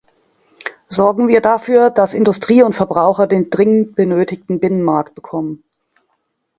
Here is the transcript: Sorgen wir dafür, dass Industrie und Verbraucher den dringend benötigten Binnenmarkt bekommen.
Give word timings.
Sorgen 0.87 1.27
wir 1.27 1.41
dafür, 1.41 1.91
dass 1.91 2.15
Industrie 2.15 2.63
und 2.63 2.73
Verbraucher 2.73 3.27
den 3.27 3.51
dringend 3.51 3.93
benötigten 3.95 4.59
Binnenmarkt 4.59 5.13
bekommen. 5.13 5.63